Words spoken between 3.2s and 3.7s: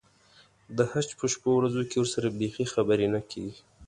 کېږي.